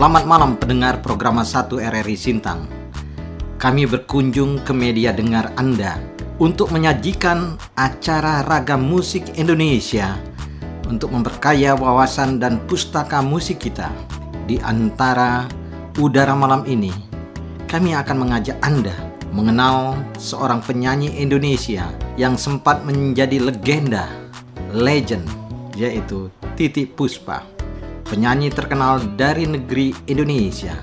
[0.00, 2.64] Selamat malam pendengar program 1 RRI Sintang.
[3.60, 6.00] Kami berkunjung ke media dengar Anda
[6.40, 10.16] untuk menyajikan acara ragam musik Indonesia
[10.88, 13.92] untuk memperkaya wawasan dan pustaka musik kita.
[14.48, 15.44] Di antara
[16.00, 16.96] udara malam ini,
[17.68, 18.96] kami akan mengajak Anda
[19.36, 21.84] mengenal seorang penyanyi Indonesia
[22.16, 24.08] yang sempat menjadi legenda,
[24.72, 25.28] legend,
[25.76, 27.60] yaitu Titi Puspa.
[28.10, 30.74] Penyanyi terkenal dari negeri Indonesia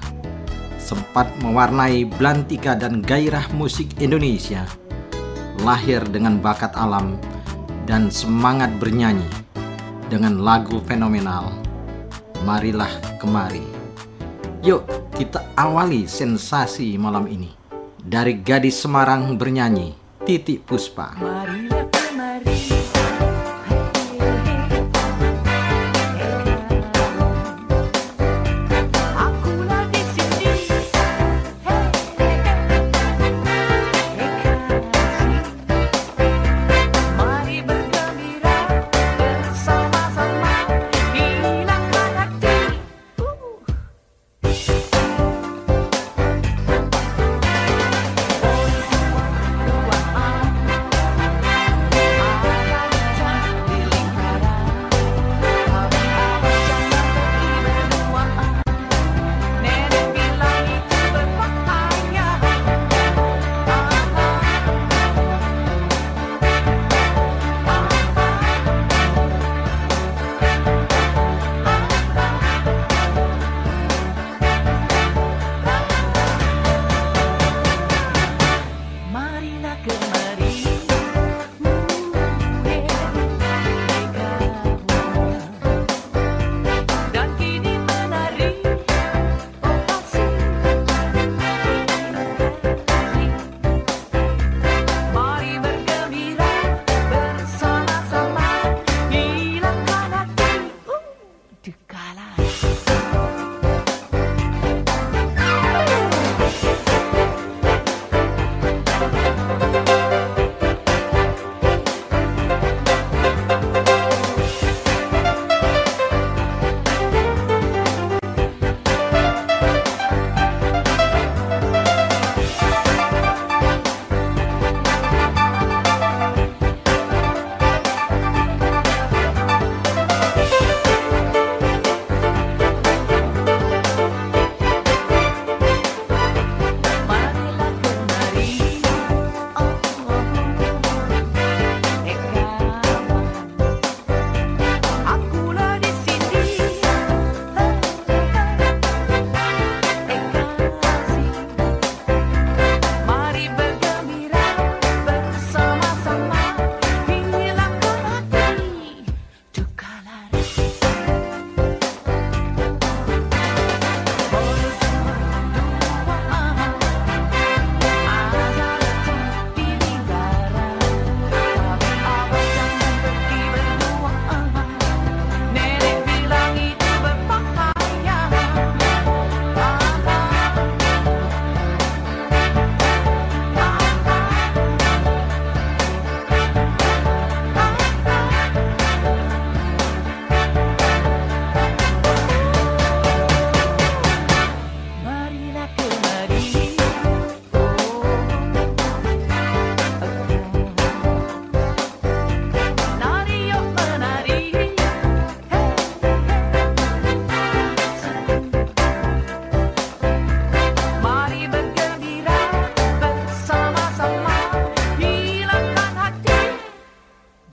[0.79, 4.63] sempat mewarnai belantika dan gairah musik Indonesia.
[5.59, 7.19] Lahir dengan bakat alam
[7.83, 9.27] dan semangat bernyanyi
[10.07, 11.51] dengan lagu fenomenal.
[12.47, 13.67] Marilah kemari.
[14.63, 17.51] Yuk, kita awali sensasi malam ini.
[17.99, 19.91] Dari gadis Semarang bernyanyi,
[20.23, 21.11] Titi Puspa.
[21.19, 22.76] Marilah kemari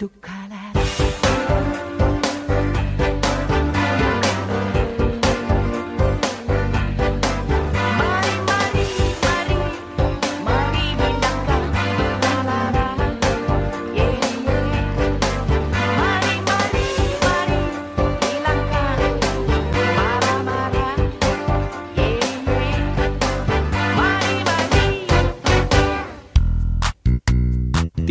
[0.05, 0.64] 後から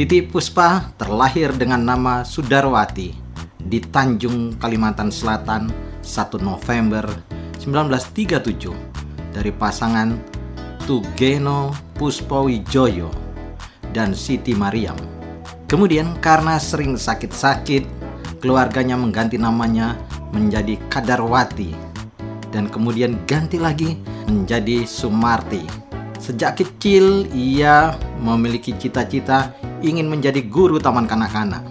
[0.03, 3.15] Titi Puspa terlahir dengan nama Sudarwati
[3.55, 5.71] di Tanjung, Kalimantan Selatan
[6.03, 7.07] 1 November
[7.55, 10.11] 1937 dari pasangan
[10.83, 13.07] Tugeno Puspowijoyo
[13.95, 14.99] dan Siti Mariam.
[15.71, 17.87] Kemudian karena sering sakit-sakit,
[18.43, 19.95] keluarganya mengganti namanya
[20.35, 21.71] menjadi Kadarwati
[22.51, 23.95] dan kemudian ganti lagi
[24.27, 25.63] menjadi Sumarti.
[26.19, 31.61] Sejak kecil ia memiliki cita-cita ingin menjadi guru taman kanak-kanak.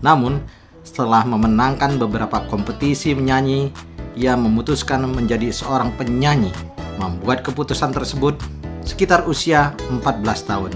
[0.00, 0.40] Namun,
[0.86, 3.74] setelah memenangkan beberapa kompetisi menyanyi,
[4.14, 6.54] ia memutuskan menjadi seorang penyanyi.
[6.96, 8.40] Membuat keputusan tersebut
[8.86, 10.72] sekitar usia 14 tahun.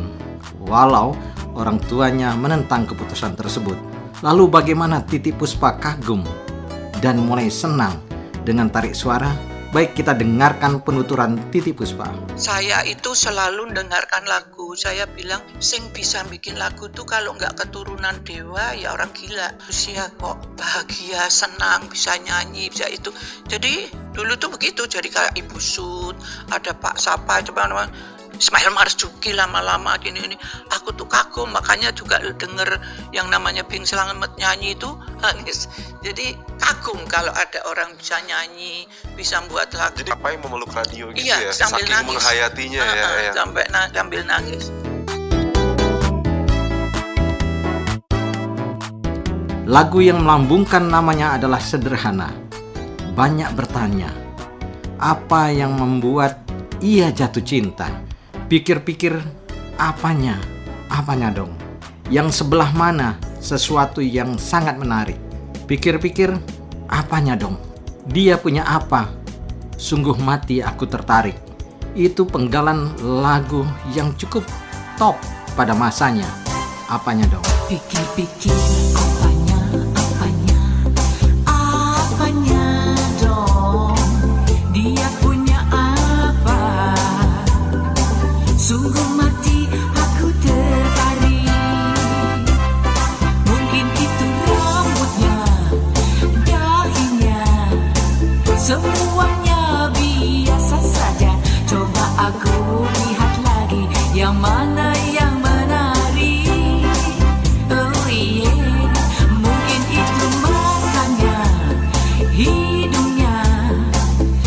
[0.66, 1.16] Walau
[1.56, 3.78] orang tuanya menentang keputusan tersebut.
[4.20, 6.20] Lalu bagaimana Titi Puspa kagum
[7.00, 7.96] dan mulai senang
[8.44, 9.32] dengan tarik suara?
[9.70, 12.10] Baik kita dengarkan penuturan Titi Puspa.
[12.34, 18.22] saya itu selalu dengarkan lagu saya bilang sing bisa bikin lagu tuh kalau nggak keturunan
[18.22, 19.56] dewa ya orang gila.
[19.66, 23.10] Usia kok bahagia senang bisa nyanyi bisa itu.
[23.48, 24.86] Jadi dulu tuh begitu.
[24.86, 26.14] Jadi kayak ibu sud
[26.50, 27.70] ada pak sapa coba
[28.40, 30.36] Ismail Marzuki lama-lama gini ini
[30.72, 32.80] aku tuh kagum makanya juga denger
[33.12, 34.88] yang namanya Bing Selamet nyanyi itu
[35.20, 35.68] nangis
[36.00, 41.12] jadi kagum kalau ada orang bisa nyanyi bisa buat lagu Jadi apa yang memeluk radio
[41.12, 41.52] gitu Iya, ya?
[41.52, 42.16] sambil Saking nangis.
[42.16, 43.32] menghayatinya ya, Ah, ya.
[43.36, 44.64] sampai na- sambil nangis
[49.70, 52.34] Lagu yang melambungkan namanya adalah sederhana.
[53.14, 54.10] Banyak bertanya,
[54.98, 56.42] apa yang membuat
[56.82, 57.86] ia jatuh cinta?
[58.50, 59.14] Pikir-pikir,
[59.78, 60.34] apanya?
[60.90, 61.54] Apanya dong?
[62.10, 65.14] Yang sebelah mana sesuatu yang sangat menarik?
[65.70, 66.34] Pikir-pikir,
[66.90, 67.54] apanya dong?
[68.10, 69.06] Dia punya apa?
[69.78, 71.38] Sungguh mati aku tertarik.
[71.94, 73.62] Itu penggalan lagu
[73.94, 74.42] yang cukup
[74.98, 75.14] top
[75.54, 76.26] pada masanya.
[76.90, 77.46] Apanya dong?
[77.70, 78.89] Pikir-pikir
[98.70, 101.34] Semuanya biasa saja.
[101.66, 103.82] Coba aku lihat lagi
[104.14, 106.86] Yang mana yang menarik
[107.66, 108.86] Oh yeah
[109.42, 111.38] Mungkin itu matanya
[112.30, 113.38] Hidungnya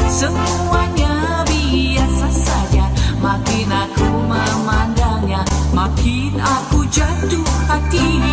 [0.08, 2.88] Semuanya biasa saja.
[3.20, 5.44] Makin aku memandangnya
[5.75, 8.24] Makin aku jatuh hati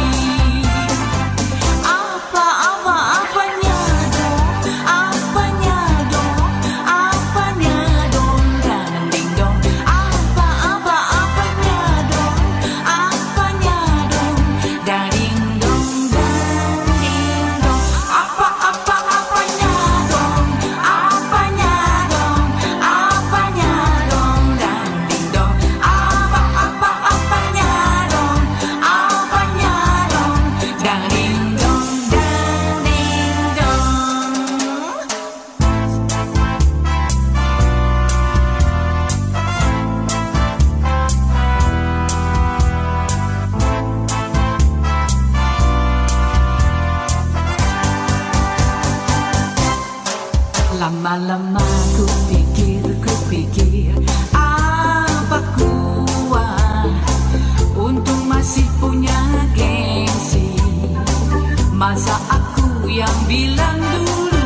[61.81, 64.45] Masa aku yang bilang dulu?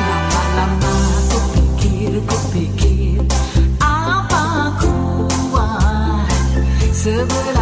[0.00, 0.96] Lama-lama
[1.28, 3.20] ku pikir, ku pikir
[3.84, 6.56] Apa kuat?
[6.88, 7.53] Sebelah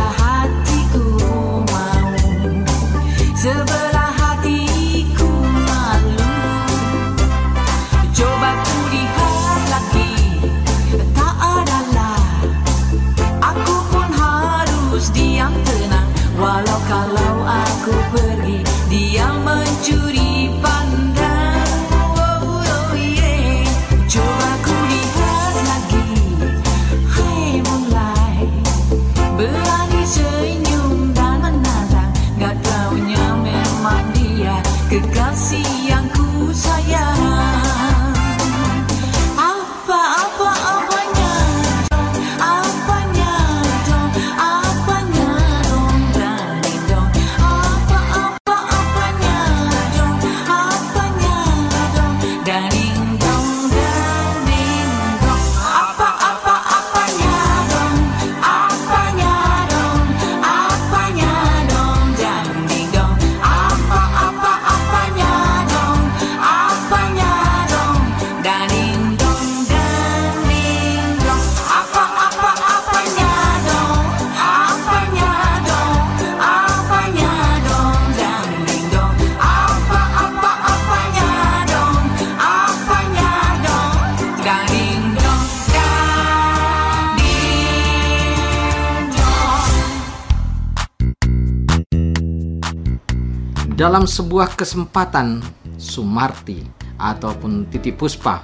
[93.83, 95.43] Dalam sebuah kesempatan,
[95.75, 96.63] Sumarti
[97.03, 98.39] ataupun Titi Puspa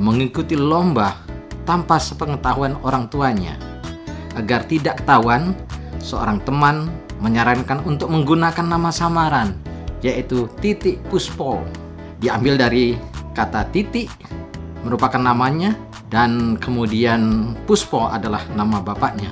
[0.00, 1.20] mengikuti lomba
[1.68, 3.60] tanpa sepengetahuan orang tuanya.
[4.40, 5.52] Agar tidak ketahuan,
[6.00, 6.88] seorang teman
[7.20, 9.52] menyarankan untuk menggunakan nama samaran,
[10.00, 11.60] yaitu Titi Puspo.
[12.16, 12.96] Diambil dari
[13.36, 14.08] kata Titi,
[14.80, 15.76] merupakan namanya,
[16.08, 19.28] dan kemudian Puspo adalah nama bapaknya.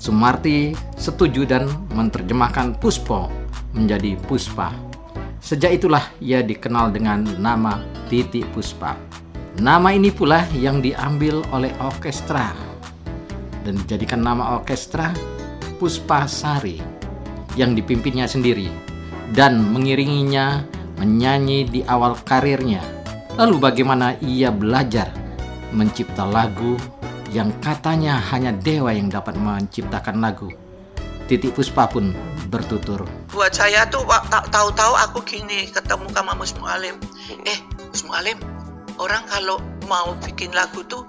[0.00, 3.28] Sumarti setuju dan menerjemahkan Puspo
[3.76, 4.85] menjadi Puspa.
[5.46, 7.78] Sejak itulah ia dikenal dengan nama
[8.10, 8.98] Titi Puspa.
[9.62, 12.50] Nama ini pula yang diambil oleh orkestra
[13.62, 15.14] dan dijadikan nama orkestra
[15.78, 16.82] Puspa Sari
[17.54, 18.66] yang dipimpinnya sendiri
[19.38, 20.66] dan mengiringinya
[20.98, 22.82] menyanyi di awal karirnya.
[23.38, 25.14] Lalu bagaimana ia belajar
[25.70, 26.74] mencipta lagu
[27.30, 30.50] yang katanya hanya dewa yang dapat menciptakan lagu.
[31.30, 32.10] Titik Puspa pun
[32.50, 33.06] bertutur.
[33.36, 34.00] Buat saya tuh
[34.48, 36.96] tahu-tahu aku gini ketemu sama Mus Mualim.
[37.44, 37.58] Eh
[37.92, 38.40] Mus Mualim
[38.96, 41.04] orang kalau mau bikin lagu tuh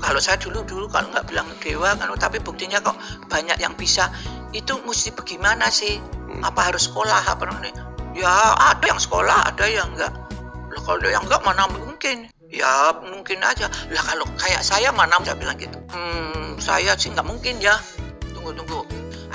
[0.00, 2.96] kalau saya dulu dulu kalau nggak bilang dewa kan tapi buktinya kok
[3.28, 4.08] banyak yang bisa.
[4.56, 6.00] Itu mesti bagaimana sih?
[6.40, 7.92] Apa harus sekolah apa namanya?
[8.16, 10.16] Ya ada yang sekolah ada yang enggak
[10.72, 12.32] lah kalau yang enggak mana mungkin?
[12.48, 13.68] Ya mungkin aja.
[13.92, 15.76] Lah kalau kayak saya mana saya bilang gitu?
[15.92, 17.76] Hmm saya sih nggak mungkin ya.
[18.32, 18.80] Tunggu tunggu.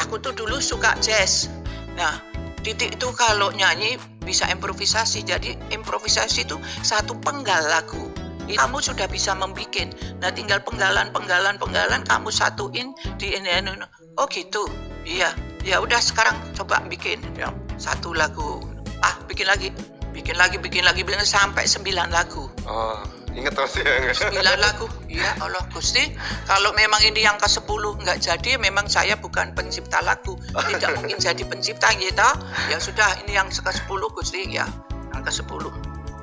[0.02, 1.54] Aku tuh dulu suka jazz.
[1.94, 2.31] Nah
[2.62, 5.26] titik itu kalau nyanyi bisa improvisasi.
[5.26, 8.10] Jadi improvisasi itu satu penggal lagu.
[8.52, 13.72] Kamu sudah bisa membuat nah tinggal penggalan penggalan penggalan kamu satuin di ini, ini,
[14.20, 14.66] oh gitu.
[15.08, 15.32] Iya.
[15.62, 18.60] Ya udah sekarang coba bikin ya, satu lagu.
[19.00, 19.70] Ah bikin lagi.
[20.12, 22.44] Bikin lagi bikin lagi bikin sampai sembilan lagu.
[22.68, 23.00] Oh,
[23.36, 24.16] inget masih ya nggak?
[24.16, 24.88] sembilan lagu.
[25.08, 26.04] Ya Allah Gusti
[26.48, 30.36] kalau memang ini yang ke 10 nggak jadi memang saya bukan pencipta lagu.
[30.52, 32.30] Tidak mungkin jadi pencipta gitu.
[32.68, 34.48] Ya sudah ini yang ke 10 Gusti.
[34.52, 34.68] Ya
[35.16, 35.48] yang ke 10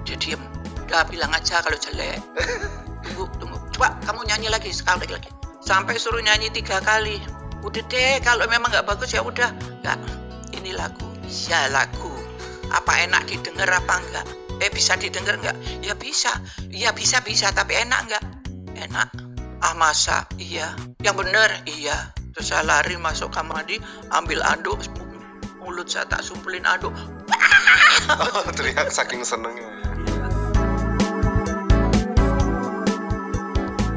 [0.05, 0.43] dia diem.
[0.89, 2.21] Udah bilang aja kalau jelek.
[3.05, 3.57] Tunggu tunggu.
[3.77, 5.29] Coba kamu nyanyi lagi sekali lagi.
[5.61, 7.21] Sampai suruh nyanyi tiga kali.
[7.65, 9.53] Udah deh kalau memang nggak bagus ya udah.
[9.85, 9.99] Nggak
[10.57, 11.09] ini lagu.
[11.49, 12.13] Ya lagu.
[12.69, 16.33] Apa enak didengar apa enggak eh bisa didengar enggak ya bisa.
[16.71, 18.25] Ya bisa bisa tapi enak enggak
[18.89, 19.09] enak.
[19.59, 20.27] Ah masa?
[20.39, 20.75] Iya.
[21.03, 21.51] Yang bener?
[21.67, 22.15] Iya.
[22.35, 23.83] Terus saya lari masuk kamar mandi
[24.15, 24.79] ambil aduk
[25.69, 26.97] mulut saya tak sumpulin aduk.
[28.09, 29.69] Oh, teriak saking senengnya.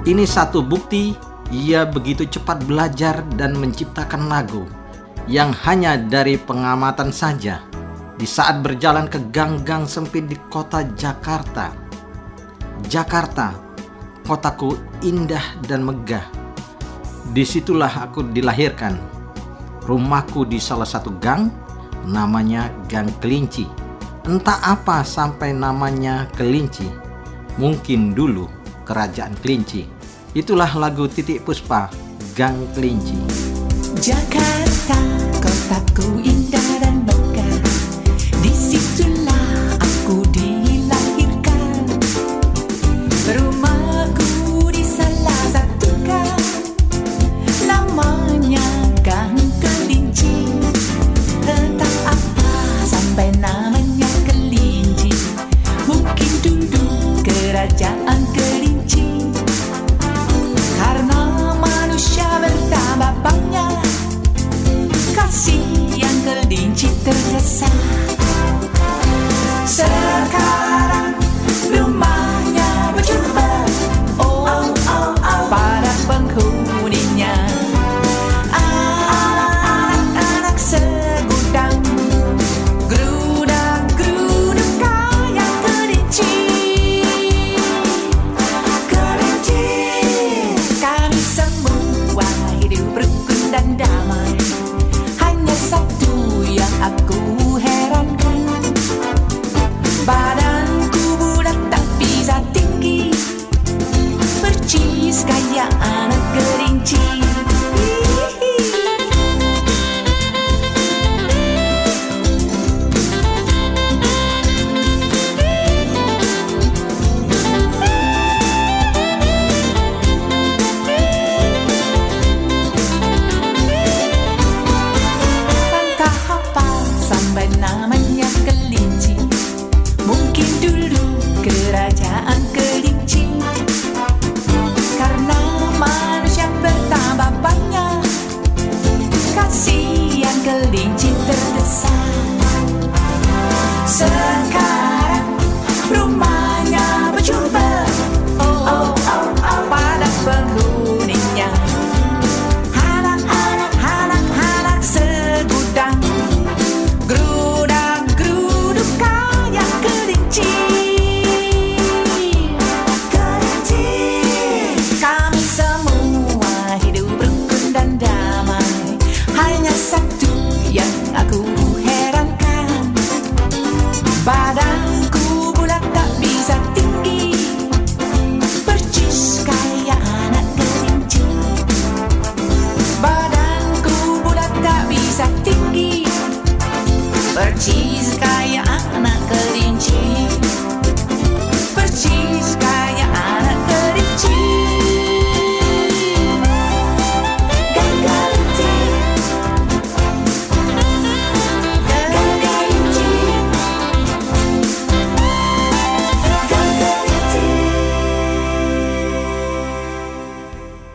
[0.03, 1.15] Ini satu bukti
[1.47, 4.67] ia begitu cepat belajar dan menciptakan lagu
[5.31, 7.63] yang hanya dari pengamatan saja
[8.21, 11.73] di saat berjalan ke gang-gang sempit di kota Jakarta.
[12.85, 13.57] Jakarta,
[14.29, 16.29] kotaku indah dan megah.
[17.33, 18.93] Di situlah aku dilahirkan.
[19.89, 21.49] Rumahku di salah satu gang,
[22.05, 23.65] namanya Gang Kelinci.
[24.29, 26.85] Entah apa sampai namanya Kelinci.
[27.57, 28.45] Mungkin dulu
[28.85, 29.89] Kerajaan Kelinci.
[30.37, 31.89] Itulah lagu Titik Puspa,
[32.37, 33.17] Gang Kelinci.
[33.97, 35.01] Jakarta,
[35.41, 36.21] kotaku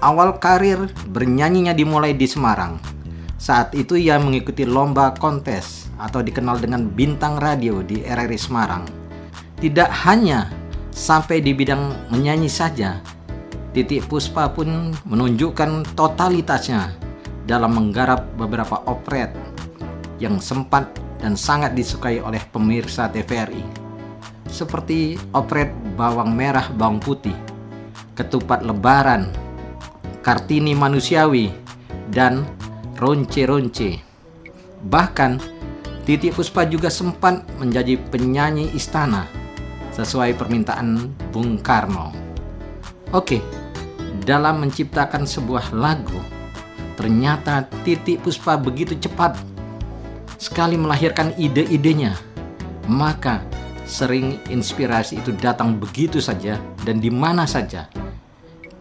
[0.06, 2.78] Awal karir bernyanyinya dimulai di Semarang.
[3.42, 8.86] Saat itu ia mengikuti lomba kontes atau dikenal dengan bintang radio di RRI Semarang.
[9.58, 10.46] Tidak hanya
[10.94, 13.02] sampai di bidang menyanyi saja,
[13.74, 16.94] Titik Puspa pun menunjukkan totalitasnya
[17.42, 19.34] dalam menggarap beberapa operet
[20.22, 20.86] yang sempat
[21.18, 23.66] dan sangat disukai oleh pemirsa TVRI.
[24.46, 27.34] Seperti operet Bawang Merah Bawang Putih,
[28.14, 29.45] Ketupat Lebaran,
[30.26, 31.54] Kartini Manusiawi,
[32.10, 32.42] dan
[32.98, 34.02] Ronce-Ronce.
[34.82, 35.38] Bahkan,
[36.02, 39.30] Titi Puspa juga sempat menjadi penyanyi istana
[39.94, 42.10] sesuai permintaan Bung Karno.
[43.14, 43.38] Oke,
[44.26, 46.18] dalam menciptakan sebuah lagu,
[46.98, 49.38] ternyata Titi Puspa begitu cepat
[50.42, 52.18] sekali melahirkan ide-idenya.
[52.90, 53.46] Maka
[53.86, 57.86] sering inspirasi itu datang begitu saja dan di mana saja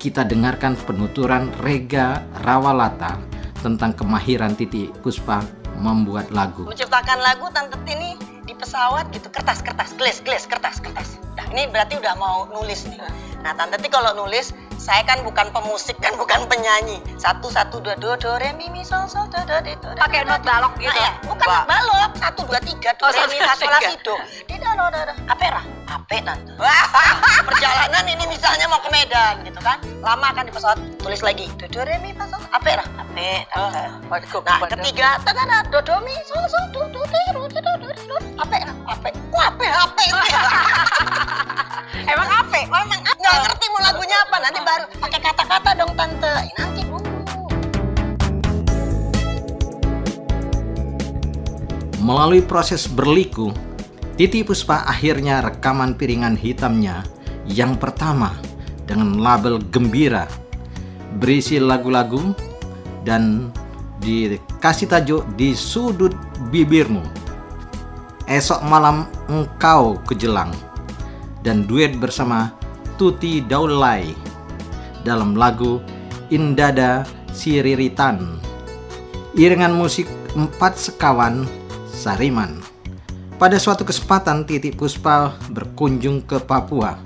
[0.06, 3.18] kita dengarkan penuturan Rega Rawalata
[3.66, 5.42] tentang kemahiran Titi Puspa
[5.82, 6.62] membuat lagu.
[6.70, 8.14] menciptakan lagu tante Tini
[8.46, 12.86] di pesawat gitu kertas kertas gelas gelas kertas kertas nah ini berarti udah mau nulis
[12.86, 13.02] nih
[13.46, 14.50] nah tante Tini kalau nulis
[14.82, 18.82] saya kan bukan pemusik dan bukan penyanyi satu satu dua do do re mi mi
[18.82, 20.34] sol sol do do do re, Pakai do, do.
[20.34, 20.90] not balok gitu?
[20.90, 23.80] Nah, ya, bukan not balok satu dua tiga do Oh, re mi fa sol la
[23.86, 24.18] si do
[24.50, 26.54] di do do do do apera ape tante
[27.46, 31.70] perjalanan ini misalnya mau ke Medan gitu kan lama kan di pesawat tulis lagi do
[31.70, 33.94] do re mi fa sol apera ape tante
[34.46, 35.18] Nah, ketiga,
[36.52, 38.16] so, do do de, ro de, do do de, do.
[38.38, 40.06] Ape, ape, kok ape, ape
[42.06, 42.14] itu ya?
[42.14, 42.58] Emang apa?
[42.62, 46.36] Memang nggak ngerti mau lagunya apa, nanti baru pakai kata-kata dong tante.
[46.54, 47.10] Nanti dulu.
[52.06, 53.50] Melalui proses berliku,
[54.14, 57.02] Titi Puspa akhirnya rekaman piringan hitamnya
[57.50, 58.38] yang pertama
[58.86, 60.30] dengan label Gembira
[61.18, 62.38] berisi lagu-lagu
[63.02, 63.50] dan
[64.06, 66.14] dikasih tajuk di sudut
[66.54, 67.02] bibirmu.
[68.30, 70.54] Esok malam engkau kejelang
[71.46, 72.50] dan duet bersama
[72.98, 74.18] Tuti Daulay
[75.06, 75.78] dalam lagu
[76.34, 78.42] Indada Siriritan.
[79.38, 81.46] Iringan musik empat sekawan
[81.86, 82.66] Sariman.
[83.38, 86.98] Pada suatu kesempatan Titik Puspa berkunjung ke Papua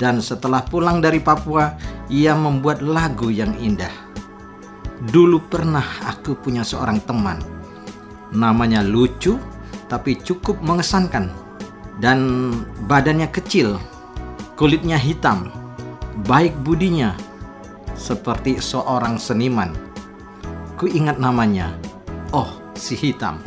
[0.00, 1.76] dan setelah pulang dari Papua
[2.08, 3.92] ia membuat lagu yang indah.
[5.12, 7.42] Dulu pernah aku punya seorang teman.
[8.32, 9.36] Namanya lucu
[9.90, 11.47] tapi cukup mengesankan
[11.98, 12.50] dan
[12.86, 13.78] badannya kecil,
[14.54, 15.50] kulitnya hitam,
[16.26, 17.14] baik budinya
[17.98, 19.74] seperti seorang seniman.
[20.78, 21.74] Ku ingat namanya.
[22.30, 23.42] Oh, si hitam.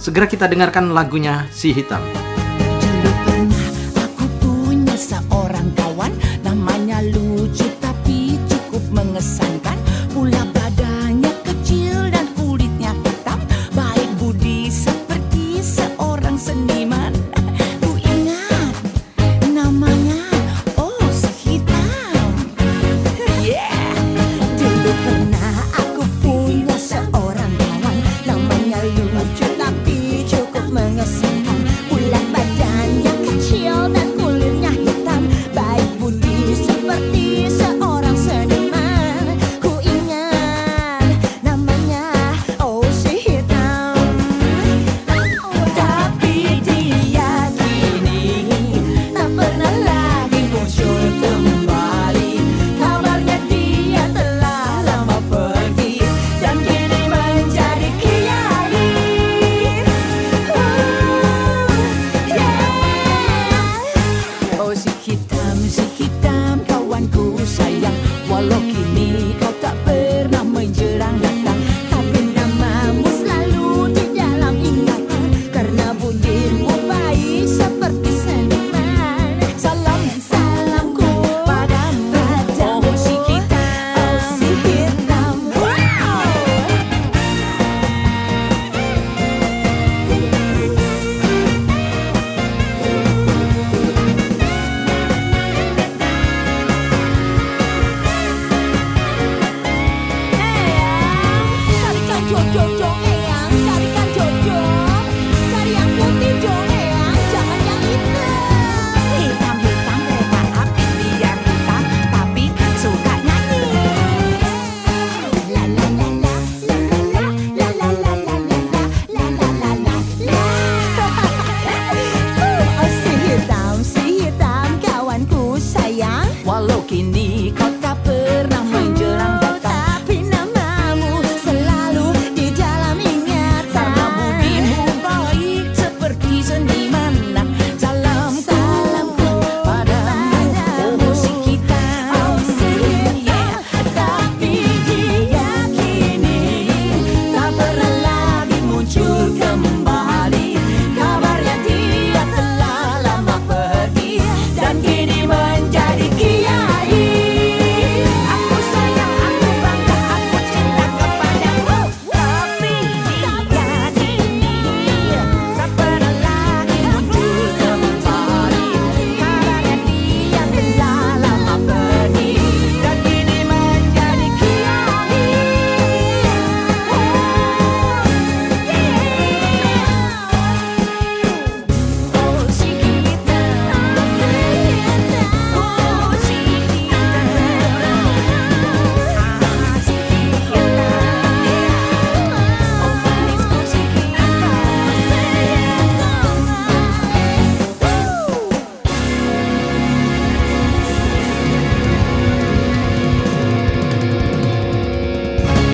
[0.00, 2.19] Segera kita dengarkan lagunya Si Hitam.